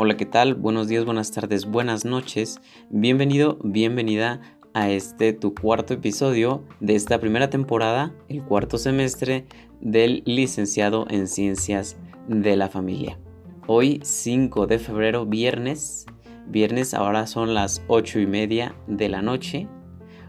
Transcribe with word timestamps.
Hola, 0.00 0.16
¿qué 0.16 0.26
tal? 0.26 0.54
Buenos 0.54 0.86
días, 0.86 1.04
buenas 1.04 1.32
tardes, 1.32 1.66
buenas 1.66 2.04
noches. 2.04 2.60
Bienvenido, 2.88 3.58
bienvenida 3.64 4.40
a 4.72 4.90
este 4.90 5.32
tu 5.32 5.56
cuarto 5.56 5.92
episodio 5.92 6.62
de 6.78 6.94
esta 6.94 7.18
primera 7.18 7.50
temporada, 7.50 8.14
el 8.28 8.44
cuarto 8.44 8.78
semestre 8.78 9.46
del 9.80 10.22
licenciado 10.24 11.08
en 11.10 11.26
Ciencias 11.26 11.96
de 12.28 12.54
la 12.54 12.68
Familia. 12.68 13.18
Hoy 13.66 13.98
5 14.04 14.68
de 14.68 14.78
febrero, 14.78 15.26
viernes. 15.26 16.06
Viernes 16.46 16.94
ahora 16.94 17.26
son 17.26 17.52
las 17.52 17.82
8 17.88 18.20
y 18.20 18.26
media 18.28 18.76
de 18.86 19.08
la 19.08 19.20
noche. 19.20 19.66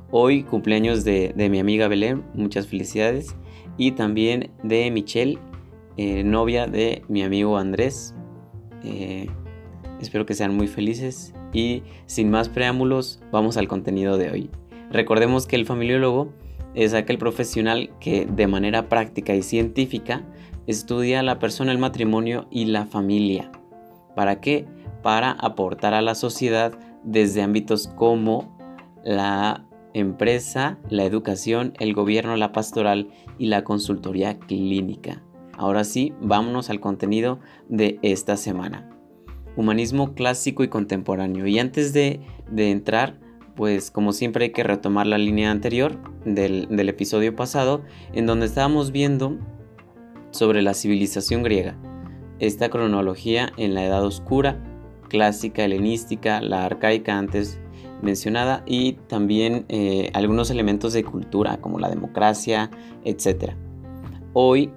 Hoy 0.09 0.41
cumpleaños 0.41 1.03
de, 1.03 1.31
mi 1.47 1.59
amiga 1.59 1.87
Belén, 1.87 2.25
muchas 2.33 2.65
felicidades. 2.65 3.35
Y 3.77 3.91
también 3.91 4.49
de 4.63 4.89
Michelle, 4.89 5.37
eh, 5.97 6.23
novia 6.23 6.65
de 6.65 7.03
mi 7.07 7.21
amigo 7.21 7.59
Andrés. 7.59 8.15
Eh, 8.83 9.27
Espero 9.99 10.25
que 10.25 10.33
sean 10.33 10.55
muy 10.55 10.67
felices 10.67 11.33
y 11.53 11.83
sin 12.05 12.29
más 12.29 12.49
preámbulos 12.49 13.19
vamos 13.31 13.57
al 13.57 13.67
contenido 13.67 14.17
de 14.17 14.31
hoy. 14.31 14.49
Recordemos 14.91 15.45
que 15.45 15.55
el 15.55 15.65
familiólogo 15.65 16.33
es 16.73 16.93
aquel 16.93 17.17
profesional 17.17 17.91
que 17.99 18.25
de 18.25 18.47
manera 18.47 18.89
práctica 18.89 19.35
y 19.35 19.43
científica 19.43 20.23
estudia 20.67 21.23
la 21.23 21.39
persona, 21.39 21.71
el 21.71 21.77
matrimonio 21.79 22.47
y 22.49 22.65
la 22.65 22.85
familia. 22.85 23.51
¿Para 24.15 24.39
qué? 24.39 24.65
Para 25.03 25.31
aportar 25.31 25.93
a 25.93 26.01
la 26.01 26.15
sociedad 26.15 26.77
desde 27.03 27.41
ámbitos 27.41 27.87
como 27.87 28.57
la 29.03 29.65
empresa, 29.93 30.77
la 30.89 31.03
educación, 31.03 31.73
el 31.79 31.93
gobierno, 31.93 32.35
la 32.35 32.51
pastoral 32.51 33.09
y 33.37 33.47
la 33.47 33.63
consultoría 33.63 34.37
clínica. 34.37 35.23
Ahora 35.57 35.83
sí, 35.83 36.13
vámonos 36.21 36.69
al 36.69 36.79
contenido 36.79 37.39
de 37.67 37.99
esta 38.01 38.37
semana 38.37 38.98
humanismo 39.55 40.13
clásico 40.13 40.63
y 40.63 40.67
contemporáneo. 40.67 41.47
Y 41.47 41.59
antes 41.59 41.93
de, 41.93 42.21
entrar, 42.55 43.19
pues 43.55 43.91
como 43.91 44.13
siempre 44.13 44.45
hay 44.45 44.51
que 44.51 44.63
retomar 44.63 45.07
la 45.07 45.17
línea 45.17 45.51
anterior 45.51 45.97
del, 46.25 46.89
episodio 46.89 47.35
pasado, 47.35 47.83
en 48.13 48.25
donde 48.25 48.45
estábamos 48.45 48.91
viendo 48.91 49.37
sobre 50.31 50.61
la 50.61 50.73
civilización 50.73 51.43
griega. 51.43 51.77
Esta 52.39 52.69
cronología 52.69 53.51
en 53.57 53.73
la 53.73 53.83
Edad 53.85 54.05
Oscura, 54.05 54.63
clásica, 55.09 55.65
helenística, 55.65 56.41
la 56.41 56.65
arcaica 56.65 57.17
antes 57.17 57.59
mencionada 58.01 58.63
y 58.65 58.93
también 59.07 59.65
eh, 59.67 60.09
algunos 60.13 60.49
elementos 60.51 60.93
de 60.93 61.03
cultura 61.03 61.57
como 61.57 61.79
la 61.79 61.89
democracia, 61.89 62.69
etc. 63.03 63.53
Hoy 64.33 64.71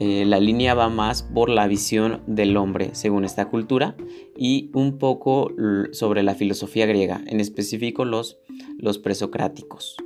eh, 0.00 0.24
la 0.24 0.40
línea 0.40 0.74
va 0.74 0.88
más 0.88 1.22
por 1.22 1.50
la 1.50 1.68
visión 1.68 2.22
del 2.26 2.56
hombre 2.56 2.90
según 2.94 3.24
esta 3.24 3.48
cultura 3.48 3.96
y 4.34 4.70
un 4.72 4.98
poco 4.98 5.52
sobre 5.92 6.22
la 6.22 6.34
filosofía 6.34 6.86
griega, 6.86 7.22
en 7.26 7.38
específico 7.38 8.06
los, 8.06 8.38
los 8.78 8.98
presocráticos. 8.98 9.96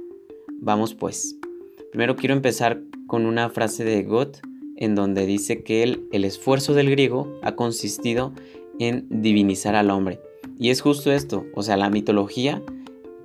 Vamos 0.61 0.95
pues. 0.95 1.39
Primero 1.93 2.17
quiero 2.17 2.35
empezar 2.35 2.83
con 3.07 3.25
una 3.25 3.51
frase 3.51 3.85
de 3.85 4.03
Goethe 4.03 4.41
en 4.77 4.97
donde 4.97 5.27
dice 5.27 5.63
que 5.63 5.85
el, 5.85 6.09
el 6.11 6.25
esfuerzo 6.25 6.75
del 6.75 6.91
griego 6.91 7.39
ha 7.43 7.55
consistido 7.55 8.33
en 8.81 9.07
divinizar 9.09 9.77
al 9.77 9.91
hombre. 9.91 10.21
Y 10.59 10.71
es 10.71 10.81
justo 10.81 11.13
esto, 11.13 11.47
o 11.55 11.63
sea, 11.63 11.77
la 11.77 11.91
mitología 11.91 12.63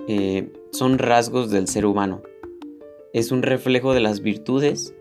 eh, 0.07 0.51
son 0.71 0.97
rasgos 0.97 1.49
del 1.49 1.67
ser 1.67 1.85
humano. 1.85 2.21
Es 3.13 3.31
un 3.31 3.41
reflejo 3.41 3.93
de 3.93 4.01
las 4.01 4.21
virtudes 4.21 4.93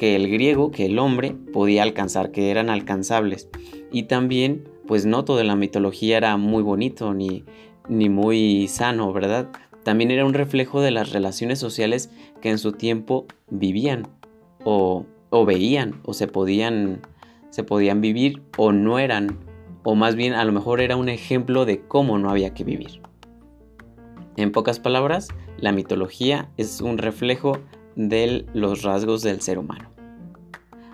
que 0.00 0.16
el 0.16 0.30
griego, 0.30 0.70
que 0.70 0.86
el 0.86 0.98
hombre 0.98 1.36
podía 1.52 1.82
alcanzar, 1.82 2.30
que 2.30 2.50
eran 2.50 2.70
alcanzables. 2.70 3.50
Y 3.92 4.04
también, 4.04 4.66
pues 4.86 5.04
no 5.04 5.26
todo 5.26 5.40
en 5.40 5.48
la 5.48 5.56
mitología 5.56 6.16
era 6.16 6.38
muy 6.38 6.62
bonito 6.62 7.12
ni, 7.12 7.44
ni 7.86 8.08
muy 8.08 8.66
sano, 8.66 9.12
¿verdad? 9.12 9.50
También 9.84 10.10
era 10.10 10.24
un 10.24 10.32
reflejo 10.32 10.80
de 10.80 10.90
las 10.90 11.12
relaciones 11.12 11.58
sociales 11.58 12.08
que 12.40 12.48
en 12.48 12.56
su 12.56 12.72
tiempo 12.72 13.26
vivían 13.50 14.08
o, 14.64 15.04
o 15.28 15.44
veían 15.44 16.00
o 16.06 16.14
se 16.14 16.28
podían, 16.28 17.02
se 17.50 17.62
podían 17.62 18.00
vivir 18.00 18.40
o 18.56 18.72
no 18.72 18.98
eran, 18.98 19.36
o 19.82 19.96
más 19.96 20.16
bien 20.16 20.32
a 20.32 20.46
lo 20.46 20.52
mejor 20.52 20.80
era 20.80 20.96
un 20.96 21.10
ejemplo 21.10 21.66
de 21.66 21.82
cómo 21.86 22.16
no 22.16 22.30
había 22.30 22.54
que 22.54 22.64
vivir. 22.64 23.02
En 24.38 24.50
pocas 24.50 24.80
palabras, 24.80 25.28
la 25.58 25.72
mitología 25.72 26.48
es 26.56 26.80
un 26.80 26.96
reflejo 26.96 27.58
de 27.96 28.46
los 28.54 28.82
rasgos 28.82 29.20
del 29.20 29.42
ser 29.42 29.58
humano. 29.58 29.89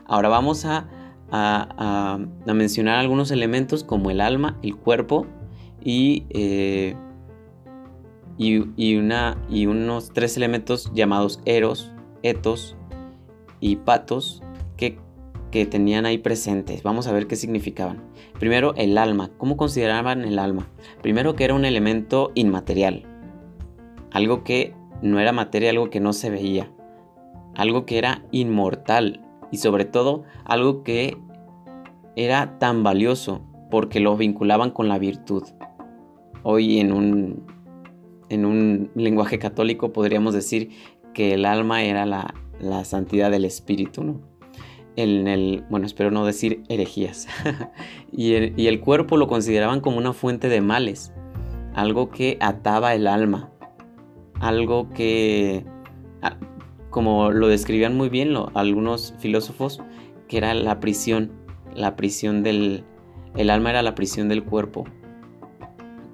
Ahora 0.08 0.28
vamos 0.28 0.64
a, 0.64 0.88
mencionar 2.46 2.98
algunos 2.98 3.30
elementos 3.30 3.84
como 3.84 4.10
el 4.10 4.20
alma, 4.20 4.58
el 4.62 4.76
cuerpo 4.76 5.26
y, 5.82 6.24
eh, 6.30 6.96
unos 8.38 10.12
tres 10.12 10.36
elementos 10.36 10.92
llamados 10.94 11.40
eros, 11.44 11.92
etos 12.22 12.76
y 13.60 13.76
patos 13.76 14.42
que 14.76 15.64
tenían 15.64 16.04
ahí 16.04 16.18
presentes. 16.18 16.82
Vamos 16.82 17.06
a 17.06 17.12
ver 17.12 17.26
qué 17.26 17.34
significaban. 17.34 18.02
Primero, 18.38 18.74
el 18.76 18.98
alma. 18.98 19.30
¿Cómo 19.38 19.56
consideraban 19.56 20.24
el 20.24 20.38
alma? 20.38 20.68
Primero 21.02 21.34
que 21.34 21.44
era 21.44 21.54
un 21.54 21.64
elemento 21.64 22.30
inmaterial. 22.34 23.04
Algo 24.10 24.44
que 24.44 24.74
no 25.00 25.18
era 25.18 25.32
materia, 25.32 25.70
algo 25.70 25.88
que 25.88 26.00
no 26.00 26.12
se 26.12 26.28
veía. 26.28 26.70
Algo 27.54 27.86
que 27.86 27.96
era 27.96 28.22
inmortal, 28.32 29.25
y 29.50 29.58
sobre 29.58 29.84
todo 29.84 30.24
algo 30.44 30.82
que 30.82 31.16
era 32.16 32.58
tan 32.58 32.82
valioso 32.82 33.42
porque 33.70 34.00
lo 34.00 34.16
vinculaban 34.16 34.70
con 34.70 34.88
la 34.88 34.98
virtud. 34.98 35.44
Hoy 36.42 36.78
en 36.78 36.92
un, 36.92 37.46
en 38.28 38.44
un 38.44 38.90
lenguaje 38.94 39.38
católico 39.38 39.92
podríamos 39.92 40.34
decir 40.34 40.70
que 41.12 41.34
el 41.34 41.44
alma 41.44 41.82
era 41.82 42.06
la, 42.06 42.34
santidad 42.84 43.30
del 43.30 43.44
espíritu, 43.44 44.04
¿no? 44.04 44.20
En 44.96 45.28
el, 45.28 45.64
bueno, 45.68 45.84
espero 45.84 46.10
no 46.10 46.24
decir 46.24 46.62
herejías. 46.68 47.28
y, 48.12 48.60
y 48.60 48.66
el 48.66 48.80
cuerpo 48.80 49.18
lo 49.18 49.28
consideraban 49.28 49.80
como 49.80 49.98
una 49.98 50.14
fuente 50.14 50.48
de 50.48 50.62
males, 50.62 51.12
algo 51.74 52.08
que 52.08 52.38
ataba 52.40 52.94
el 52.94 53.06
alma, 53.06 53.50
algo 54.40 54.88
que 54.90 55.66
como 56.96 57.30
lo 57.30 57.48
describían 57.48 57.94
muy 57.94 58.08
bien 58.08 58.32
algunos 58.54 59.12
filósofos, 59.18 59.82
que 60.28 60.38
era 60.38 60.54
la 60.54 60.80
prisión, 60.80 61.30
la 61.74 61.94
prisión 61.94 62.42
del... 62.42 62.84
El 63.36 63.50
alma 63.50 63.68
era 63.68 63.82
la 63.82 63.94
prisión 63.94 64.30
del 64.30 64.42
cuerpo. 64.42 64.84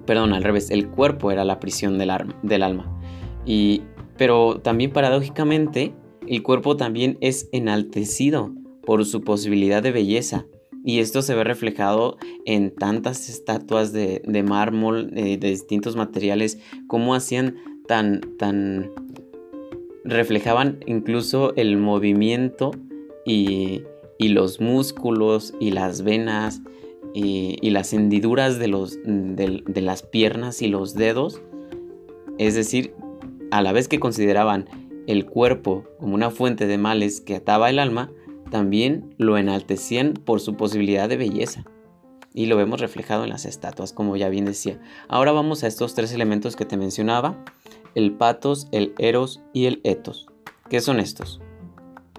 Perdón, 0.05 0.33
al 0.33 0.43
revés, 0.43 0.71
el 0.71 0.89
cuerpo 0.89 1.31
era 1.31 1.45
la 1.45 1.61
prisión 1.61 1.97
del, 1.97 2.09
alma. 2.09 2.99
Y, 3.45 3.83
pero 4.17 4.59
también 4.59 4.91
paradójicamente, 4.91 5.95
el 6.27 6.43
cuerpo 6.43 6.75
también 6.75 7.17
es 7.21 7.47
enaltecido 7.53 8.51
por 8.85 9.05
su 9.05 9.21
posibilidad 9.21 9.81
de 9.81 9.93
belleza. 9.93 10.47
Y 10.83 10.99
esto 10.99 11.21
se 11.21 11.33
ve 11.33 11.45
reflejado 11.45 12.17
en 12.45 12.75
tantas 12.75 13.29
estatuas 13.29 13.93
de, 13.93 14.21
mármol, 14.45 15.11
de, 15.11 15.37
de 15.37 15.47
distintos 15.47 15.95
materiales, 15.95 16.59
cómo 16.87 17.15
hacían 17.15 17.55
tan, 17.87 18.19
tan 18.37 18.91
reflejaban 20.03 20.79
incluso 20.85 21.53
el 21.55 21.77
movimiento 21.77 22.71
y, 23.25 23.83
los 24.19 24.61
músculos 24.61 25.53
y 25.59 25.71
las 25.71 26.01
venas 26.01 26.61
y, 27.13 27.69
las 27.71 27.91
hendiduras 27.91 28.57
de, 28.57 29.81
las 29.81 30.03
piernas 30.03 30.61
y 30.61 30.67
los 30.67 30.93
dedos. 30.93 31.41
Es 32.37 32.55
decir, 32.55 32.93
a 33.51 33.61
la 33.61 33.73
vez 33.73 33.87
que 33.87 33.99
consideraban 33.99 34.65
el 35.07 35.25
cuerpo 35.25 35.83
como 35.99 36.15
una 36.15 36.31
fuente 36.31 36.67
de 36.67 36.77
males 36.77 37.19
que 37.19 37.35
ataba 37.35 37.69
el 37.69 37.79
alma, 37.79 38.11
también 38.49 39.13
lo 39.17 39.37
enaltecían 39.37 40.13
por 40.13 40.39
su 40.39 40.55
posibilidad 40.55 41.09
de 41.09 41.17
belleza. 41.17 41.65
Y 42.33 42.47
lo 42.47 42.57
vemos 42.57 42.79
reflejado 42.79 43.25
en 43.25 43.29
las 43.29 43.45
estatuas, 43.45 43.93
como 43.93 44.15
ya 44.15 44.29
bien 44.29 44.45
decía. 44.45 44.79
Ahora 45.07 45.33
vamos 45.33 45.63
a 45.63 45.67
estos 45.67 45.93
tres 45.93 46.13
elementos 46.13 46.55
que 46.55 46.65
te 46.65 46.77
mencionaba 46.77 47.43
el 47.95 48.13
patos, 48.13 48.67
el 48.71 48.93
eros 48.97 49.41
y 49.53 49.65
el 49.65 49.81
etos. 49.83 50.27
¿Qué 50.69 50.81
son 50.81 50.99
estos? 50.99 51.41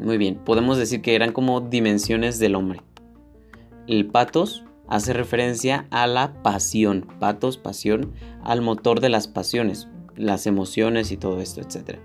Muy 0.01 0.19
bien, 0.19 0.37
podemos 0.45 0.77
decir 0.77 1.03
que 1.03 1.15
eran 1.15 1.33
como 1.33 1.61
dimensiones 1.61 2.39
del 2.39 2.55
hombre. 2.55 2.83
El 3.87 4.07
patos 4.07 4.65
hace 4.89 5.13
referencia 5.13 5.87
a 5.91 6.07
la 6.07 6.43
pasión, 6.43 7.07
patos, 7.21 7.59
pasión, 7.59 8.13
al 8.43 8.61
motor 8.61 9.01
de 9.01 9.09
las 9.09 9.29
pasiones, 9.29 9.89
las 10.17 10.47
emociones 10.47 11.11
y 11.13 11.17
todo 11.17 11.41
esto, 11.41 11.61
etc. 11.61 11.99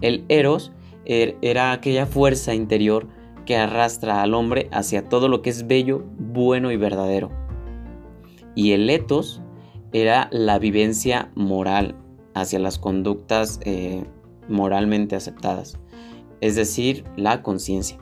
El 0.00 0.24
eros 0.28 0.72
er, 1.04 1.36
era 1.42 1.72
aquella 1.72 2.06
fuerza 2.06 2.54
interior 2.54 3.08
que 3.46 3.56
arrastra 3.56 4.22
al 4.22 4.34
hombre 4.34 4.68
hacia 4.72 5.08
todo 5.08 5.28
lo 5.28 5.42
que 5.42 5.50
es 5.50 5.66
bello, 5.66 6.04
bueno 6.18 6.70
y 6.70 6.76
verdadero. 6.76 7.30
Y 8.54 8.72
el 8.72 8.88
etos 8.90 9.42
era 9.92 10.28
la 10.30 10.58
vivencia 10.58 11.30
moral, 11.34 11.96
hacia 12.34 12.58
las 12.58 12.78
conductas 12.78 13.60
eh, 13.64 14.04
moralmente 14.48 15.16
aceptadas, 15.16 15.78
es 16.40 16.56
decir, 16.56 17.04
la 17.16 17.42
conciencia. 17.42 17.98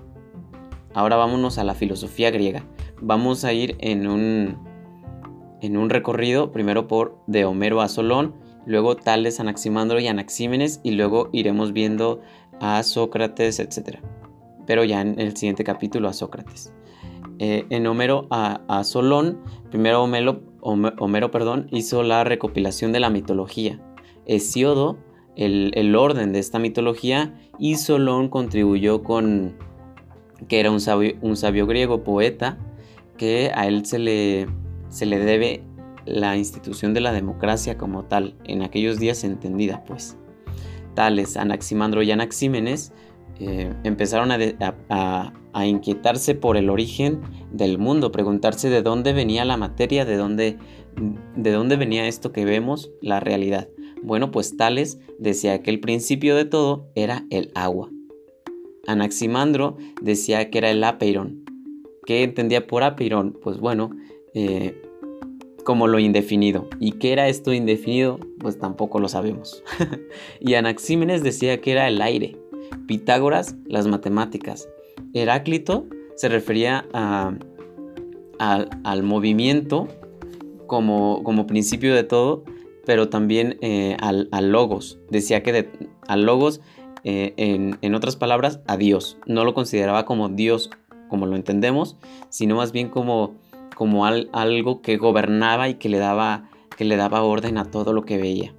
Ahora 0.95 1.17
vámonos 1.17 1.59
a 1.59 1.65
la 1.65 1.75
filosofía 1.75 2.31
griega. 2.31 2.65
Vamos 3.01 3.45
a 3.45 3.53
ir 3.53 3.77
en 3.79 4.09
un, 4.09 4.59
en 5.61 5.77
un 5.77 5.91
recorrido, 5.91 6.51
primero 6.51 6.89
por 6.89 7.19
de 7.27 7.45
Homero 7.45 7.81
a 7.81 7.89
Solón, 7.89 8.35
luego 8.67 8.97
Tales, 8.97 9.39
Anaximandro 9.41 10.01
y 10.01 10.09
Anaxímenes, 10.09 10.81
y 10.83 10.93
luego 10.93 11.29
iremos 11.33 11.73
viendo 11.73 12.21
a 12.61 12.83
Sócrates, 12.83 13.61
etc. 13.61 13.99
Pero 14.67 14.85
ya 14.85 15.01
en 15.01 15.21
el 15.21 15.37
siguiente 15.37 15.65
capítulo 15.65 16.09
a 16.09 16.13
Sócrates. 16.13 16.73
Eh, 17.39 17.67
en 17.71 17.87
Homero 17.87 18.27
a, 18.31 18.83
Solón, 18.83 19.39
primero 19.71 20.03
Homero, 20.03 20.43
Homero, 20.61 21.31
perdón, 21.31 21.69
hizo 21.71 22.03
la 22.03 22.25
recopilación 22.25 22.93
de 22.93 23.01
la 23.01 23.11
mitología. 23.11 23.81
Hesiodo, 24.29 24.99
el, 25.35 25.73
el 25.75 25.97
orden 25.97 26.33
de 26.33 26.39
esta 26.39 26.59
mitología, 26.59 27.35
y 27.59 27.77
Solón 27.77 28.29
contribuyó 28.29 29.03
con 29.03 29.57
que 30.47 30.61
era 30.61 30.71
un 30.71 30.81
sabio, 30.81 31.15
un 31.21 31.37
sabio 31.37 31.67
griego, 31.67 32.05
poeta, 32.05 32.59
que 33.17 33.51
a 33.55 33.67
él 33.67 33.85
se 33.85 33.99
le, 33.99 34.47
se 34.89 35.07
le 35.07 35.19
debe 35.19 35.63
la 36.07 36.37
institución 36.37 36.95
de 36.95 37.01
la 37.01 37.13
democracia 37.13 37.77
como 37.77 38.05
tal, 38.05 38.35
en 38.45 38.63
aquellos 38.63 38.99
días 38.99 39.25
entendida, 39.25 39.85
pues. 39.85 40.17
Tales 40.95 41.37
Anaximandro 41.37 42.03
y 42.03 42.11
Anaxímenes 42.11 42.93
eh, 43.41 43.73
empezaron 43.85 44.33
a, 44.33 45.33
a, 45.53 45.67
inquietarse 45.67 46.35
por 46.35 46.57
el 46.57 46.71
origen 46.71 47.21
del 47.53 47.79
mundo, 47.79 48.11
preguntarse 48.11 48.69
de 48.69 48.83
dónde 48.83 49.13
venía 49.13 49.45
la 49.45 49.57
materia, 49.57 50.05
de 50.05 50.17
dónde, 50.17 50.57
de 51.37 51.53
dónde 51.53 51.77
venía 51.77 52.09
esto 52.09 52.33
que 52.33 52.45
vemos, 52.45 52.91
la 53.01 53.21
realidad. 53.21 53.69
Bueno, 54.03 54.31
pues 54.31 54.56
Tales 54.56 54.99
decía 55.19 55.62
que 55.62 55.71
el 55.71 55.81
principio 55.81 56.37
de 56.37 56.45
todo 56.45 56.89
era 56.95 57.27
el 57.31 57.50
agua. 57.55 57.91
Anaximandro 58.87 59.77
decía 60.00 60.50
que 60.50 60.59
era 60.59 60.71
el 60.71 60.83
apeiron. 60.83 61.45
¿Qué 62.06 62.23
entendía 62.23 62.67
por 62.67 62.83
apeiron? 62.83 63.37
Pues 63.43 63.59
bueno, 63.59 63.91
eh, 64.35 64.81
como 65.65 65.87
lo 65.87 65.99
indefinido. 65.99 66.67
¿Y 66.81 66.93
qué 66.93 67.12
era 67.12 67.29
esto 67.29 67.53
indefinido? 67.53 68.19
Pues 68.39 68.59
tampoco 68.59 69.00
lo 69.00 69.09
sabemos. 69.09 69.62
y 70.41 70.55
Anaxímenes 70.55 71.23
decía 71.23 71.61
que 71.61 71.73
era 71.73 71.87
el 71.89 72.00
aire. 72.00 72.37
Pitágoras, 72.87 73.56
las 73.67 73.87
matemáticas. 73.87 74.69
Heráclito 75.12 75.87
se 76.17 76.29
refería 76.29 76.87
a, 76.95 77.35
al 78.39 79.03
movimiento 79.03 79.89
como, 80.67 81.23
como, 81.23 81.47
principio 81.47 81.95
de 81.95 82.05
todo, 82.05 82.45
pero 82.88 83.11
también 83.11 83.58
eh, 83.61 83.99
al, 84.00 84.31
logos. 84.50 84.99
Decía 85.11 85.43
que 85.43 85.69
al 86.06 86.25
logos 86.25 86.62
eh, 87.05 87.35
en, 87.37 87.94
otras 87.94 88.17
palabras, 88.17 88.61
a 88.67 88.79
Dios. 88.79 89.19
No 89.26 89.44
lo 89.44 89.52
consideraba 89.52 90.06
como 90.06 90.31
Dios 90.31 90.70
como 91.11 91.26
lo 91.26 91.37
entendemos, 91.37 91.99
sino 92.31 92.56
más 92.56 92.73
bien 92.73 92.88
como, 92.88 93.35
como 93.76 94.06
algo 94.06 94.81
que 94.81 94.96
gobernaba 94.96 95.69
y 95.69 95.75
que 95.75 95.90
le, 95.90 95.99
daba, 95.99 96.49
que 96.79 96.87
le 96.87 96.96
daba 96.96 97.23
orden 97.25 97.58
a 97.58 97.67
todo 97.67 97.93
lo 97.93 98.06
que 98.06 98.17
veía. 98.17 98.55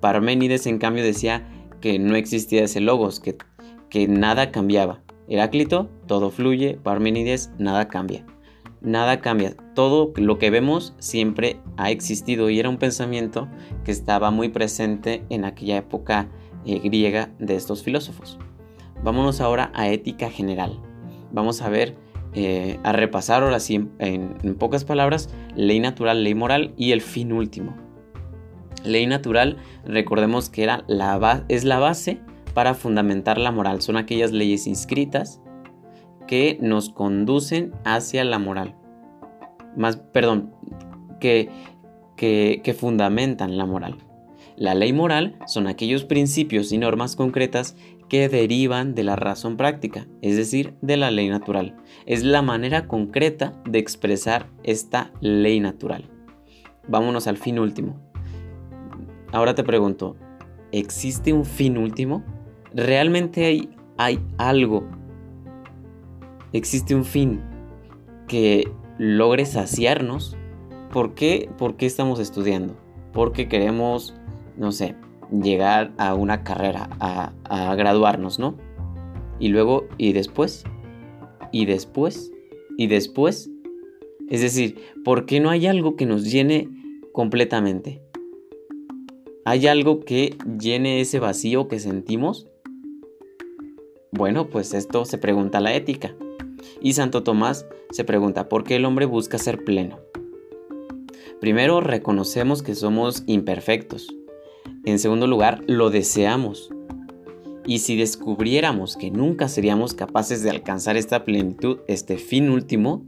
Parménides, 0.00 0.66
en 0.66 0.76
cambio, 0.76 1.02
decía 1.02 1.48
que 1.80 1.98
no 1.98 2.14
existía 2.14 2.64
ese 2.64 2.80
logos, 2.82 3.20
que, 3.20 3.38
que 3.88 4.06
nada 4.06 4.50
cambiaba. 4.52 5.00
Heráclito, 5.28 5.88
todo 6.06 6.30
fluye, 6.30 6.78
Parménides, 6.82 7.50
nada 7.56 7.88
cambia. 7.88 8.26
Nada 8.82 9.22
cambia. 9.22 9.56
Todo 9.76 10.14
lo 10.16 10.38
que 10.38 10.48
vemos 10.48 10.94
siempre 10.98 11.58
ha 11.76 11.90
existido 11.90 12.48
y 12.48 12.58
era 12.58 12.70
un 12.70 12.78
pensamiento 12.78 13.46
que 13.84 13.90
estaba 13.90 14.30
muy 14.30 14.48
presente 14.48 15.26
en 15.28 15.44
aquella 15.44 15.76
época 15.76 16.30
eh, 16.64 16.78
griega 16.78 17.28
de 17.38 17.56
estos 17.56 17.82
filósofos. 17.82 18.38
Vámonos 19.04 19.42
ahora 19.42 19.70
a 19.74 19.90
ética 19.90 20.30
general. 20.30 20.80
Vamos 21.30 21.60
a 21.60 21.68
ver, 21.68 21.94
eh, 22.32 22.80
a 22.84 22.92
repasar 22.92 23.42
ahora 23.42 23.60
sí, 23.60 23.86
en, 23.98 24.54
pocas 24.58 24.86
palabras, 24.86 25.28
ley 25.54 25.78
natural, 25.78 26.24
ley 26.24 26.34
moral 26.34 26.72
y 26.78 26.92
el 26.92 27.02
fin 27.02 27.30
último. 27.30 27.76
Ley 28.82 29.06
natural, 29.06 29.58
recordemos 29.84 30.48
que 30.48 30.62
era 30.62 30.84
la 30.86 31.44
es 31.48 31.64
la 31.64 31.78
base 31.80 32.18
para 32.54 32.72
fundamentar 32.72 33.36
la 33.36 33.52
moral. 33.52 33.82
Son 33.82 33.98
aquellas 33.98 34.32
leyes 34.32 34.66
inscritas 34.66 35.42
que 36.26 36.56
nos 36.62 36.88
conducen 36.88 37.74
hacia 37.84 38.24
la 38.24 38.38
moral. 38.38 38.74
Más, 39.76 39.96
perdón, 39.96 40.52
que, 41.20 41.50
que 42.16 42.76
fundamentan 42.78 43.56
la 43.56 43.66
moral. 43.66 43.98
La 44.56 44.74
ley 44.74 44.94
moral 44.94 45.38
son 45.46 45.66
aquellos 45.66 46.04
principios 46.04 46.72
y 46.72 46.78
normas 46.78 47.14
concretas 47.14 47.76
que 48.08 48.28
derivan 48.28 48.94
de 48.94 49.04
la 49.04 49.16
razón 49.16 49.56
práctica, 49.56 50.06
es 50.22 50.36
decir, 50.36 50.74
de 50.80 50.96
la 50.96 51.10
ley 51.10 51.28
natural. 51.28 51.76
Es 52.06 52.24
la 52.24 52.40
manera 52.40 52.86
concreta 52.86 53.60
de 53.68 53.78
expresar 53.78 54.48
esta 54.62 55.12
ley 55.20 55.60
natural. 55.60 56.08
Vámonos 56.88 57.26
al 57.26 57.36
fin 57.36 57.58
último. 57.58 58.00
Ahora 59.32 59.54
te 59.54 59.64
pregunto, 59.64 60.16
¿existe 60.72 61.32
un 61.32 61.44
fin 61.44 61.76
último? 61.76 62.24
¿Realmente 62.72 63.44
hay, 63.44 63.70
hay 63.98 64.20
algo? 64.38 64.88
¿Existe 66.52 66.94
un 66.94 67.04
fin 67.04 67.42
que 68.28 68.70
logre 68.98 69.46
saciarnos? 69.46 70.36
¿Por 70.92 71.14
qué, 71.14 71.50
¿Por 71.58 71.76
qué 71.76 71.86
estamos 71.86 72.20
estudiando? 72.20 72.76
Porque 73.12 73.48
queremos 73.48 74.14
no 74.56 74.72
sé, 74.72 74.94
llegar 75.30 75.92
a 75.98 76.14
una 76.14 76.42
carrera, 76.42 76.88
a, 77.00 77.74
graduarnos, 77.74 78.38
¿no? 78.38 78.56
Y 79.38 79.48
luego, 79.48 79.86
y 79.98 80.12
después, 80.12 80.64
y 81.52 81.66
después, 81.66 82.32
y 82.76 82.86
después. 82.86 83.50
Es 84.28 84.40
decir, 84.40 84.76
¿por 85.04 85.26
qué 85.26 85.40
no 85.40 85.50
hay 85.50 85.66
algo 85.66 85.96
que 85.96 86.06
nos 86.06 86.30
llene 86.30 86.68
completamente? 87.12 88.02
¿Hay 89.44 89.66
algo 89.68 90.00
que 90.00 90.36
llene 90.58 91.00
ese 91.00 91.20
vacío 91.20 91.68
que 91.68 91.78
sentimos? 91.78 92.48
Bueno, 94.10 94.48
pues 94.48 94.74
esto 94.74 95.04
se 95.04 95.18
pregunta 95.18 95.60
la 95.60 95.74
ética. 95.74 96.16
Y 96.80 96.92
Santo 96.94 97.22
Tomás 97.22 97.66
se 97.90 98.04
pregunta, 98.04 98.48
¿por 98.48 98.64
qué 98.64 98.76
el 98.76 98.84
hombre 98.84 99.06
busca 99.06 99.38
ser 99.38 99.64
pleno? 99.64 99.98
Primero, 101.40 101.80
reconocemos 101.80 102.62
que 102.62 102.74
somos 102.74 103.22
imperfectos, 103.26 104.08
en 104.86 105.00
segundo 105.00 105.26
lugar, 105.26 105.62
lo 105.66 105.90
deseamos. 105.90 106.70
Y 107.66 107.80
si 107.80 107.96
descubriéramos 107.96 108.96
que 108.96 109.10
nunca 109.10 109.48
seríamos 109.48 109.94
capaces 109.94 110.44
de 110.44 110.50
alcanzar 110.50 110.96
esta 110.96 111.24
plenitud, 111.24 111.80
este 111.88 112.18
fin 112.18 112.50
último, 112.50 113.04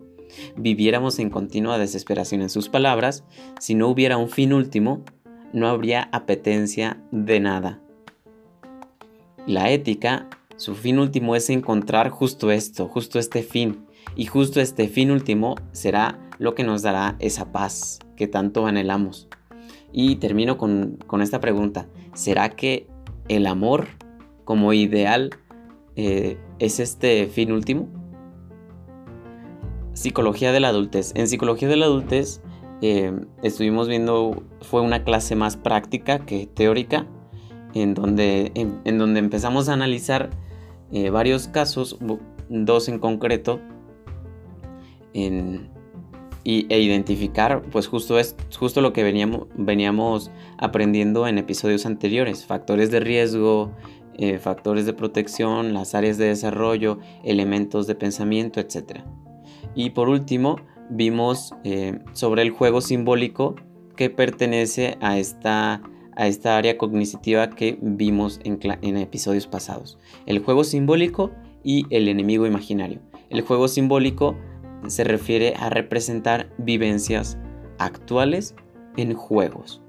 viviéramos 0.57 1.21
en 1.21 1.31
continua 1.31 1.79
desesperación 1.79 2.43
en 2.43 2.51
sus 2.51 2.69
palabras, 2.69 3.23
si 3.61 3.77
no 3.77 3.87
hubiera 3.89 4.17
un 4.17 4.29
fin 4.29 4.53
último, 4.53 5.05
no 5.53 5.69
habría 5.69 6.09
apetencia 6.11 7.01
de 7.13 7.39
nada. 7.39 7.81
La 9.47 9.71
ética, 9.71 10.29
su 10.59 10.75
fin 10.75 10.99
último 10.99 11.35
es 11.35 11.49
encontrar 11.49 12.11
justo 12.11 12.51
esto, 12.51 12.87
justo 12.87 13.19
este 13.19 13.43
fin, 13.43 13.87
y 14.17 14.27
justo 14.27 14.61
este 14.61 14.89
fin 14.89 15.11
último 15.11 15.55
será 15.73 16.19
lo 16.39 16.55
que 16.55 16.65
nos 16.65 16.83
dará 16.83 17.17
esa 17.21 17.53
paz 17.53 18.01
que 18.17 18.27
tanto 18.27 18.67
anhelamos. 18.67 19.29
Y 19.93 20.17
termino 20.17 20.59
con, 20.59 20.99
esta 21.23 21.41
pregunta. 21.41 21.89
¿Será 22.13 22.51
que 22.51 22.87
el 23.29 23.47
amor 23.47 23.87
como 24.45 24.73
ideal 24.73 25.31
eh, 25.97 26.37
es 26.59 26.81
este 26.81 27.27
fin 27.29 27.53
último? 27.53 27.89
Psicología 29.95 30.53
de 30.53 30.61
la 30.61 30.69
adultez. 30.69 31.13
En 31.15 31.27
psicología 31.27 31.69
de 31.69 31.77
la 31.77 31.87
adultez 31.87 32.43
eh, 32.83 33.13
estuvimos 33.43 33.89
viendo, 33.89 34.43
fue 34.61 34.81
una 34.81 35.05
clase 35.05 35.35
más 35.37 35.57
práctica 35.57 36.21
que 36.21 36.47
teórica, 36.47 37.07
en 37.75 37.95
donde, 37.95 38.53
en, 38.55 38.99
donde 38.99 39.21
empezamos 39.21 39.69
a 39.69 39.75
analizar 39.75 40.31
eh, 40.93 41.11
varios 41.11 41.49
casos, 41.49 41.99
dos 42.49 42.89
en 42.89 42.99
concreto, 42.99 43.61
en, 45.15 45.71
e 46.45 46.81
identificar 46.81 47.63
pues 47.71 47.89
justo 47.89 48.19
es 48.19 48.35
justo 48.59 48.81
lo 48.81 48.95
que 48.95 49.03
veníamos, 49.03 49.49
veníamos 49.55 50.31
aprendiendo 50.57 51.27
en 51.27 51.37
episodios 51.37 51.85
anteriores, 51.85 52.47
factores 52.47 52.91
de 52.91 53.01
riesgo, 53.01 53.73
eh, 54.21 54.39
factores 54.39 54.87
de 54.87 54.95
protección, 54.95 55.75
las 55.75 55.95
áreas 55.95 56.17
de 56.17 56.27
desarrollo, 56.27 56.99
elementos 57.23 57.87
de 57.87 57.95
pensamiento, 57.95 58.61
etc. 58.61 59.03
Y 59.75 59.91
por 59.91 60.09
último, 60.09 60.57
vimos 60.91 61.55
eh, 61.65 62.01
sobre 62.15 62.43
el 62.43 62.51
juego 62.51 62.81
simbólico 62.81 63.55
que 63.95 64.11
pertenece 64.11 64.97
a 65.01 65.19
esta, 65.19 65.83
a 66.19 66.27
esta 66.27 66.59
área 66.59 66.77
cognitiva 66.77 67.49
que 67.49 67.79
vimos 67.81 68.41
en, 68.43 68.97
episodios 68.97 69.47
pasados. 69.47 69.99
El 70.27 70.41
juego 70.41 70.65
simbólico 70.65 71.31
y 71.63 71.87
el 71.91 72.09
enemigo 72.09 72.45
imaginario. 72.45 73.01
El 73.31 73.43
juego 73.43 73.69
simbólico 73.69 74.37
se 74.89 75.05
refiere 75.05 75.55
a 75.57 75.71
representar 75.71 76.51
vivencias 76.59 77.39
actuales 77.79 78.57
en 78.97 79.15
juegos. 79.15 79.81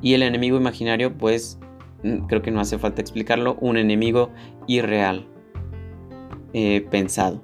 Y 0.00 0.14
el 0.14 0.22
enemigo 0.22 0.56
imaginario, 0.56 1.18
pues, 1.18 1.58
mm, 2.04 2.26
creo 2.26 2.42
que 2.42 2.52
no 2.52 2.60
hace 2.60 2.78
falta 2.78 3.00
explicarlo, 3.00 3.56
un 3.60 3.76
enemigo 3.76 4.30
irreal, 4.68 5.26
eh, 6.52 6.86
pensado. 6.92 7.42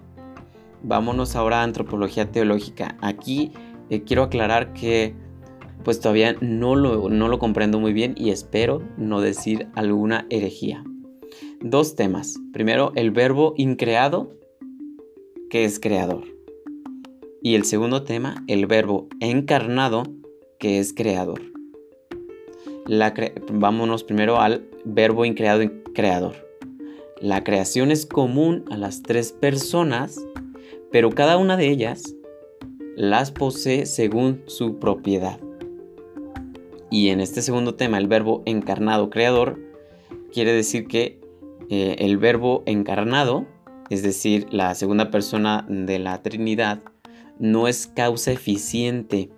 Vámonos 0.85 1.35
ahora 1.35 1.61
a 1.61 1.64
antropología 1.64 2.31
teológica. 2.31 2.97
Aquí 3.00 3.52
eh, 3.91 4.02
quiero 4.02 4.23
aclarar 4.23 4.73
que 4.75 5.17
pues 5.85 6.01
todavía 6.01 6.37
no 6.41 6.77
lo, 6.77 7.39
comprendo 7.39 7.81
muy 7.81 7.93
bien 7.93 8.15
y 8.17 8.31
espero 8.31 8.83
no 8.97 9.21
decir 9.21 9.69
alguna 9.75 10.27
herejía. 10.31 10.85
Dos 11.61 11.97
temas. 11.97 12.39
Primero, 12.53 12.93
el 12.95 13.11
verbo 13.11 13.55
increado, 13.57 14.31
que 15.51 15.65
es 15.65 15.79
creador. 15.81 16.25
Y 17.43 17.55
el 17.55 17.65
segundo 17.65 18.05
tema, 18.05 18.45
el 18.47 18.67
verbo 18.67 19.09
encarnado, 19.21 20.05
que 20.59 20.79
es 20.79 20.93
creador. 20.93 21.41
vámonos 23.53 24.05
primero 24.05 24.41
al 24.41 24.69
verbo 24.85 25.25
increado 25.25 25.62
y 25.62 25.69
creador. 25.95 26.35
La 27.21 27.45
creación 27.45 27.91
es 27.91 28.07
común 28.07 28.65
a 28.71 28.77
las 28.77 29.03
tres 29.03 29.33
personas, 29.33 30.21
pero 30.91 31.11
cada 31.11 31.37
una 31.37 31.57
de 31.57 31.69
ellas 31.69 32.17
las 32.97 33.31
posee 33.31 33.87
según 33.87 34.43
su 34.47 34.79
propiedad. 34.79 35.39
Y 36.92 37.08
en 37.08 37.20
este 37.20 37.40
segundo 37.40 37.75
tema, 37.75 37.96
el 37.96 38.06
verbo 38.06 38.42
encarnado 38.44 39.08
creador, 39.08 39.58
quiere 40.30 40.52
decir 40.52 40.87
que 40.87 41.22
eh, 41.70 41.96
el 42.00 42.18
verbo 42.18 42.62
encarnado, 42.66 43.46
es 43.88 44.02
decir, 44.02 44.46
la 44.50 44.75
segunda 44.75 45.11
persona 45.11 45.64
de 45.70 45.99
la 45.99 46.22
Trinidad, 46.22 46.80
no 47.38 47.66
es 47.66 47.87
causa 47.87 48.30
eficiente 48.30 49.30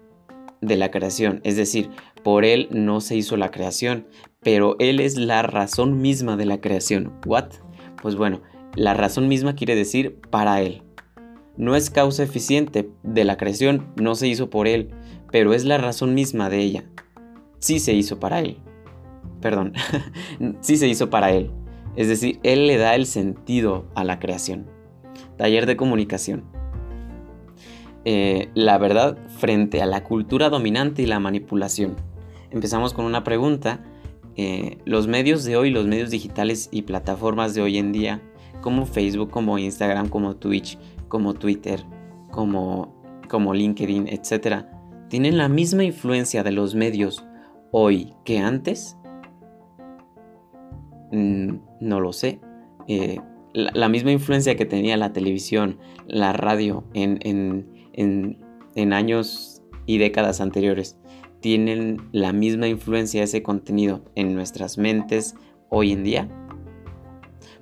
de 0.60 0.76
la 0.76 0.90
creación, 0.90 1.40
es 1.44 1.56
decir, 1.56 1.90
por 2.24 2.44
él 2.44 2.66
no 2.72 3.00
se 3.00 3.14
hizo 3.14 3.36
la 3.36 3.52
creación, 3.52 4.08
pero 4.40 4.74
él 4.80 4.98
es 4.98 5.16
la 5.16 5.42
razón 5.42 6.02
misma 6.02 6.36
de 6.36 6.46
la 6.46 6.60
creación. 6.60 7.12
¿What? 7.24 7.50
Pues 8.02 8.16
bueno, 8.16 8.42
la 8.74 8.94
razón 8.94 9.28
misma 9.28 9.54
quiere 9.54 9.76
decir 9.76 10.20
para 10.28 10.60
él. 10.60 10.82
No 11.56 11.76
es 11.76 11.88
causa 11.88 12.24
eficiente 12.24 12.90
de 13.04 13.22
la 13.22 13.36
creación, 13.36 13.92
no 13.94 14.16
se 14.16 14.26
hizo 14.26 14.50
por 14.50 14.66
él, 14.66 14.90
pero 15.30 15.54
es 15.54 15.64
la 15.64 15.78
razón 15.78 16.14
misma 16.14 16.50
de 16.50 16.58
ella. 16.58 16.84
Sí 17.64 17.78
se 17.78 17.94
hizo 17.94 18.20
para 18.20 18.40
él. 18.40 18.58
Perdón, 19.40 19.72
sí 20.60 20.76
se 20.76 20.86
hizo 20.86 21.08
para 21.08 21.30
él. 21.30 21.50
Es 21.96 22.08
decir, 22.08 22.38
él 22.42 22.66
le 22.66 22.76
da 22.76 22.94
el 22.94 23.06
sentido 23.06 23.86
a 23.94 24.04
la 24.04 24.18
creación. 24.18 24.66
Taller 25.38 25.64
de 25.64 25.74
comunicación. 25.74 26.44
Eh, 28.04 28.50
la 28.52 28.76
verdad 28.76 29.16
frente 29.38 29.80
a 29.80 29.86
la 29.86 30.04
cultura 30.04 30.50
dominante 30.50 31.00
y 31.00 31.06
la 31.06 31.20
manipulación. 31.20 31.96
Empezamos 32.50 32.92
con 32.92 33.06
una 33.06 33.24
pregunta. 33.24 33.82
Eh, 34.36 34.76
los 34.84 35.06
medios 35.06 35.42
de 35.44 35.56
hoy, 35.56 35.70
los 35.70 35.86
medios 35.86 36.10
digitales 36.10 36.68
y 36.70 36.82
plataformas 36.82 37.54
de 37.54 37.62
hoy 37.62 37.78
en 37.78 37.92
día, 37.92 38.20
como 38.60 38.84
Facebook, 38.84 39.30
como 39.30 39.56
Instagram, 39.56 40.10
como 40.10 40.36
Twitch, 40.36 40.78
como 41.08 41.32
Twitter, 41.32 41.82
como, 42.30 42.94
como 43.30 43.54
LinkedIn, 43.54 44.06
etc., 44.08 44.66
tienen 45.08 45.38
la 45.38 45.48
misma 45.48 45.84
influencia 45.84 46.42
de 46.42 46.52
los 46.52 46.74
medios 46.74 47.24
hoy 47.76 48.14
que 48.24 48.38
antes? 48.38 48.96
Mm, 51.10 51.56
no 51.80 51.98
lo 51.98 52.12
sé. 52.12 52.40
Eh, 52.86 53.18
la, 53.52 53.88
misma 53.88 54.12
influencia 54.12 54.54
que 54.54 54.64
tenía 54.64 54.96
la 54.96 55.12
televisión, 55.12 55.78
la 56.06 56.32
radio 56.32 56.84
en, 56.94 57.18
en, 57.92 58.92
años 58.92 59.60
y 59.86 59.98
décadas 59.98 60.40
anteriores 60.40 60.98
tienen 61.40 62.00
la 62.12 62.32
misma 62.32 62.68
influencia 62.68 63.24
ese 63.24 63.42
contenido 63.42 64.04
en 64.14 64.34
nuestras 64.34 64.78
mentes 64.78 65.34
hoy 65.68 65.90
en 65.90 66.04
día? 66.04 66.28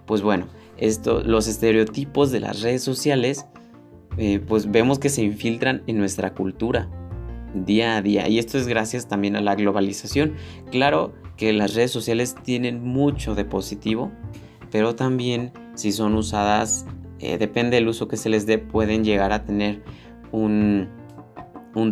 Pues 0.04 0.20
bueno, 0.20 0.46
esto, 0.76 1.22
los 1.22 1.48
estereotipos 1.48 2.30
de 2.30 2.40
las 2.40 2.60
redes 2.60 2.82
sociales, 2.82 3.46
eh, 4.18 4.40
pues 4.46 4.70
vemos 4.70 4.98
que 4.98 5.08
se 5.08 5.22
infiltran 5.22 5.82
en 5.86 5.96
nuestra 5.96 6.34
cultura 6.34 6.90
día 7.54 7.96
a 7.96 8.02
día. 8.02 8.28
Y 8.28 8.38
esto 8.38 8.58
es 8.58 8.66
gracias 8.66 9.08
también 9.08 9.36
a 9.36 9.40
la 9.40 9.54
globalización. 9.54 10.34
Claro 10.70 11.12
que 11.36 11.52
las 11.52 11.74
redes 11.74 11.90
sociales 11.90 12.34
tienen 12.42 12.82
mucho 12.82 13.34
de 13.34 13.44
positivo, 13.44 14.12
pero 14.70 14.94
también 14.94 15.52
si 15.74 15.92
son 15.92 16.14
usadas, 16.14 16.86
eh, 17.18 17.38
depende 17.38 17.76
del 17.76 17.88
uso 17.88 18.08
que 18.08 18.16
se 18.16 18.28
les 18.28 18.46
dé, 18.46 18.58
pueden 18.58 19.04
llegar 19.04 19.32
a 19.32 19.44
tener 19.44 19.82
un, 20.32 20.88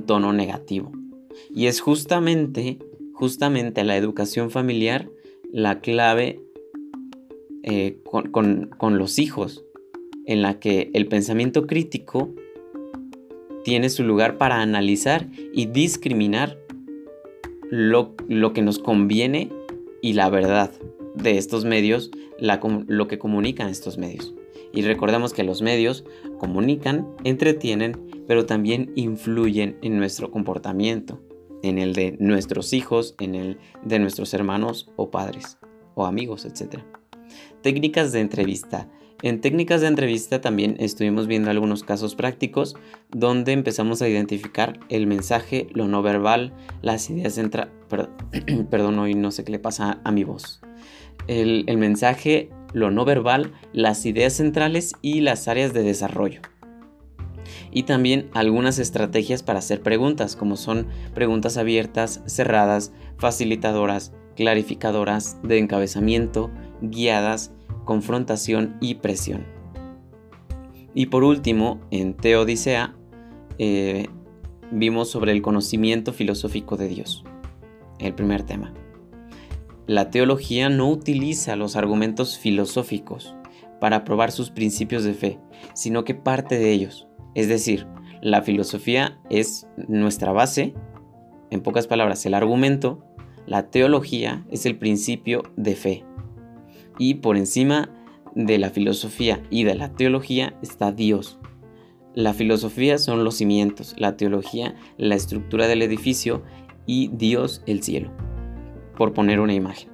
tono 0.06 0.32
negativo. 0.32 0.92
Y 1.54 1.66
es 1.66 1.80
justamente, 1.80 2.78
justamente 3.14 3.84
la 3.84 3.96
educación 3.96 4.50
familiar 4.50 5.08
la 5.52 5.80
clave 5.80 6.40
eh, 7.62 7.98
con, 8.04 8.98
los 8.98 9.18
hijos, 9.18 9.64
en 10.26 10.42
la 10.42 10.60
que 10.60 10.90
el 10.94 11.08
pensamiento 11.08 11.66
crítico 11.66 12.32
tiene 13.64 13.90
su 13.90 14.04
lugar 14.04 14.38
para 14.38 14.60
analizar 14.60 15.28
y 15.52 15.66
discriminar 15.66 16.58
lo, 17.70 18.16
que 18.52 18.62
nos 18.62 18.78
conviene 18.78 19.50
y 20.02 20.14
la 20.14 20.28
verdad 20.28 20.72
de 21.14 21.38
estos 21.38 21.64
medios, 21.64 22.10
lo 22.38 23.08
que 23.08 23.18
comunican 23.18 23.68
estos 23.68 23.98
medios. 23.98 24.34
Y 24.72 24.82
recordemos 24.82 25.32
que 25.32 25.44
los 25.44 25.62
medios 25.62 26.04
comunican, 26.38 27.08
entretienen, 27.24 28.24
pero 28.26 28.46
también 28.46 28.92
influyen 28.94 29.76
en 29.82 29.98
nuestro 29.98 30.30
comportamiento, 30.30 31.20
en 31.62 31.78
el 31.78 31.92
de 31.92 32.16
nuestros 32.20 32.72
hijos, 32.72 33.14
en 33.18 33.34
el 33.34 33.58
de 33.84 33.98
nuestros 33.98 34.32
hermanos 34.32 34.90
o 34.96 35.10
padres 35.10 35.58
o 35.94 36.06
amigos, 36.06 36.44
etc. 36.44 36.82
Técnicas 37.62 38.12
de 38.12 38.20
entrevista. 38.20 38.88
En 39.22 39.40
técnicas 39.42 39.82
de 39.82 39.86
entrevista 39.86 40.40
también 40.40 40.76
estuvimos 40.78 41.26
viendo 41.26 41.50
algunos 41.50 41.84
casos 41.84 42.14
prácticos 42.14 42.76
donde 43.10 43.52
empezamos 43.52 44.00
a 44.00 44.08
identificar 44.08 44.80
el 44.88 45.06
mensaje, 45.06 45.66
lo 45.72 45.88
no 45.88 46.02
verbal, 46.02 46.54
las 46.80 47.10
ideas 47.10 47.34
centrales. 47.34 47.72
Perdón, 48.70 48.98
hoy 48.98 49.14
no 49.14 49.30
sé 49.30 49.44
qué 49.44 49.52
le 49.52 49.58
pasa 49.58 50.00
a 50.04 50.10
mi 50.10 50.24
voz. 50.24 50.60
El, 51.26 51.64
el 51.66 51.76
mensaje, 51.76 52.48
lo 52.72 52.90
no 52.90 53.04
verbal, 53.04 53.52
las 53.74 54.06
ideas 54.06 54.32
centrales 54.32 54.94
y 55.02 55.20
las 55.20 55.48
áreas 55.48 55.74
de 55.74 55.82
desarrollo. 55.82 56.40
Y 57.72 57.82
también 57.82 58.30
algunas 58.32 58.78
estrategias 58.78 59.42
para 59.42 59.58
hacer 59.58 59.82
preguntas, 59.82 60.34
como 60.34 60.56
son 60.56 60.86
preguntas 61.14 61.56
abiertas, 61.58 62.22
cerradas, 62.26 62.92
facilitadoras, 63.18 64.12
clarificadoras, 64.34 65.36
de 65.42 65.58
encabezamiento, 65.58 66.50
guiadas, 66.80 67.52
confrontación 67.84 68.76
y 68.80 68.96
presión. 68.96 69.46
Y 70.94 71.06
por 71.06 71.24
último, 71.24 71.80
en 71.90 72.14
Teodicea, 72.14 72.96
eh, 73.58 74.08
vimos 74.70 75.10
sobre 75.10 75.32
el 75.32 75.42
conocimiento 75.42 76.12
filosófico 76.12 76.76
de 76.76 76.88
Dios, 76.88 77.24
el 77.98 78.14
primer 78.14 78.42
tema. 78.42 78.72
La 79.86 80.10
teología 80.10 80.68
no 80.68 80.88
utiliza 80.88 81.56
los 81.56 81.76
argumentos 81.76 82.38
filosóficos 82.38 83.34
para 83.80 84.04
probar 84.04 84.30
sus 84.30 84.50
principios 84.50 85.04
de 85.04 85.14
fe, 85.14 85.38
sino 85.74 86.04
que 86.04 86.14
parte 86.14 86.58
de 86.58 86.70
ellos. 86.70 87.08
Es 87.34 87.48
decir, 87.48 87.86
la 88.22 88.42
filosofía 88.42 89.18
es 89.30 89.66
nuestra 89.88 90.32
base, 90.32 90.74
en 91.50 91.62
pocas 91.62 91.86
palabras, 91.86 92.24
el 92.26 92.34
argumento, 92.34 93.04
la 93.46 93.70
teología 93.70 94.44
es 94.50 94.66
el 94.66 94.78
principio 94.78 95.42
de 95.56 95.74
fe 95.74 96.04
y 97.00 97.14
por 97.14 97.36
encima 97.38 97.88
de 98.34 98.58
la 98.58 98.70
filosofía 98.70 99.42
y 99.50 99.64
de 99.64 99.74
la 99.74 99.94
teología 99.94 100.54
está 100.62 100.92
Dios. 100.92 101.38
La 102.14 102.34
filosofía 102.34 102.98
son 102.98 103.24
los 103.24 103.36
cimientos, 103.36 103.94
la 103.96 104.16
teología 104.16 104.74
la 104.98 105.14
estructura 105.14 105.66
del 105.66 105.80
edificio 105.80 106.42
y 106.86 107.08
Dios 107.08 107.62
el 107.66 107.82
cielo, 107.82 108.12
por 108.98 109.14
poner 109.14 109.40
una 109.40 109.54
imagen. 109.54 109.88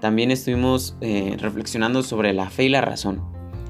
También 0.00 0.32
estuvimos 0.32 0.96
eh, 1.00 1.36
reflexionando 1.38 2.02
sobre 2.02 2.32
la 2.32 2.50
fe 2.50 2.64
y 2.64 2.68
la 2.68 2.80
razón 2.80 3.22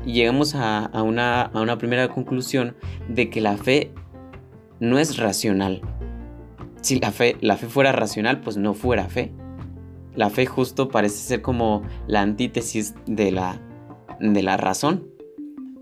y 0.07 0.13
llegamos 0.13 0.55
a, 0.55 0.91
una, 1.03 1.79
primera 1.79 2.09
conclusión 2.09 2.77
de 3.09 3.29
que 3.29 3.43
la 3.43 3.59
fe 3.59 3.93
no 4.81 4.99
es 4.99 5.19
racional. 5.19 5.83
Si 6.81 6.99
la 6.99 7.11
fe, 7.11 7.37
la 7.41 7.57
fe 7.57 7.67
fuera 7.67 7.93
racional, 7.93 8.41
pues 8.41 8.57
no 8.57 8.75
fuera 8.75 9.09
fe. 9.09 9.33
La 10.15 10.31
fe 10.31 10.47
justo 10.47 10.89
parece 10.89 11.17
ser 11.17 11.43
como 11.43 11.83
la 12.07 12.23
antítesis 12.23 12.95
de 13.07 13.33
la, 13.33 13.61
de 14.21 14.43
la 14.43 14.57
razón. 14.57 15.09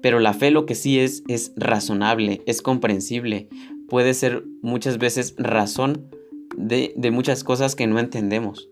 Pero 0.01 0.19
la 0.19 0.35
fe 0.35 0.51
lo 0.51 0.67
que 0.67 0.75
sí 0.75 0.99
es 0.99 1.23
es 1.29 1.53
razonable, 1.57 2.43
es 2.47 2.61
comprensible, 2.61 3.49
puede 3.89 4.15
ser 4.15 4.45
muchas 4.63 4.99
veces 4.99 5.35
razón 5.39 6.09
de, 6.57 6.95
muchas 7.13 7.45
cosas 7.45 7.77
que 7.77 7.87
no 7.87 7.99
entendemos. 7.99 8.69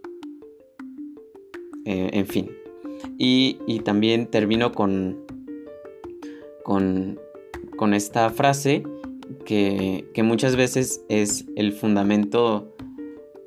Eh, 1.84 2.10
en 2.12 2.26
fin. 2.26 2.50
Y, 3.18 3.80
también 3.84 4.26
termino 4.26 4.72
con, 4.72 5.24
con, 6.64 7.18
con 7.76 7.94
esta 7.94 8.30
frase 8.30 8.82
que, 9.44 10.10
muchas 10.22 10.56
veces 10.56 11.04
es 11.08 11.46
el 11.54 11.72
fundamento 11.72 12.74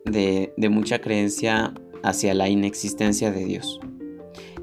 de, 0.05 0.53
de 0.57 0.69
mucha 0.69 0.99
creencia 0.99 1.73
hacia 2.03 2.33
la 2.33 2.49
inexistencia 2.49 3.31
de 3.31 3.45
Dios. 3.45 3.79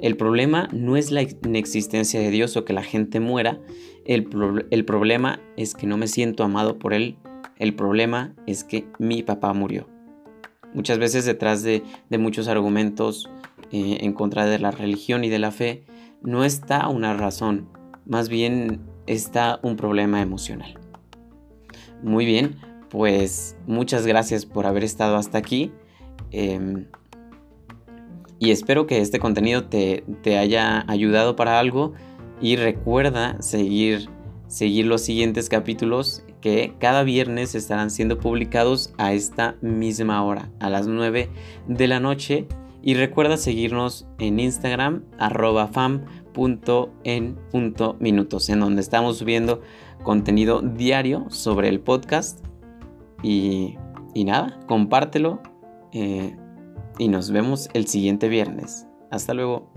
El 0.00 0.16
problema 0.16 0.68
no 0.72 0.96
es 0.96 1.10
la 1.10 1.22
inexistencia 1.22 2.20
de 2.20 2.30
Dios 2.30 2.56
o 2.56 2.64
que 2.64 2.72
la 2.72 2.82
gente 2.82 3.20
muera, 3.20 3.60
el, 4.04 4.24
problema 4.84 5.40
es 5.56 5.74
que 5.74 5.86
no 5.86 5.96
me 5.96 6.08
siento 6.08 6.42
amado 6.42 6.78
por 6.78 6.94
Él 6.94 7.16
El 7.58 7.74
problema 7.74 8.34
es 8.46 8.64
que 8.64 8.86
mi 8.98 9.22
papá 9.22 9.52
murió. 9.52 9.86
Muchas 10.72 10.98
veces 10.98 11.24
detrás 11.24 11.62
de, 11.62 11.82
muchos 12.18 12.48
argumentos 12.48 13.28
eh, 13.72 13.98
en 14.00 14.12
contra 14.12 14.46
de 14.46 14.58
la 14.58 14.70
religión 14.70 15.24
y 15.24 15.28
de 15.28 15.38
la 15.38 15.50
fe 15.50 15.84
no 16.22 16.44
está 16.44 16.88
una 16.88 17.14
razón, 17.14 17.68
más 18.06 18.28
bien 18.28 18.80
está 19.06 19.60
un 19.62 19.76
problema 19.76 20.22
emocional. 20.22 20.78
Muy 22.02 22.24
bien, 22.24 22.56
pues 22.88 23.56
muchas 23.66 24.06
gracias 24.06 24.46
por 24.46 24.66
haber 24.66 24.84
estado 24.84 25.16
hasta 25.16 25.38
aquí. 25.38 25.72
Em, 26.30 26.86
y 28.40 28.50
espero 28.50 28.86
que 28.86 29.00
este 29.00 29.20
contenido 29.20 29.64
te, 29.64 30.02
te, 30.22 30.38
haya 30.38 30.84
ayudado 30.88 31.36
para 31.36 31.60
algo. 31.60 31.92
Y 32.40 32.56
recuerda 32.56 33.40
seguir, 33.42 34.08
seguir 34.48 34.86
los 34.86 35.02
siguientes 35.02 35.50
capítulos 35.50 36.24
que 36.40 36.72
cada 36.78 37.02
viernes 37.02 37.54
estarán 37.54 37.90
siendo 37.90 38.18
publicados 38.18 38.94
a 38.96 39.12
esta 39.12 39.56
misma 39.60 40.24
hora, 40.24 40.50
a 40.58 40.70
las 40.70 40.86
9 40.86 41.28
de 41.68 41.86
la 41.86 42.00
noche. 42.00 42.46
Y 42.82 42.94
recuerda 42.94 43.36
seguirnos 43.36 44.08
en 44.18 44.40
Instagram, 44.40 45.04
arroba 45.18 45.68
fam.en.minutos, 45.68 48.48
en 48.48 48.60
donde 48.60 48.80
estamos 48.80 49.18
subiendo 49.18 49.60
contenido 50.02 50.62
diario 50.62 51.26
sobre 51.28 51.68
el 51.68 51.80
podcast. 51.80 52.42
Y, 53.22 53.76
nada, 54.14 54.58
compártelo 54.66 55.42
eh, 55.92 56.38
y 57.00 57.08
nos 57.08 57.30
vemos 57.30 57.70
el 57.72 57.86
siguiente 57.86 58.28
viernes. 58.28 58.86
Hasta 59.10 59.32
luego. 59.32 59.72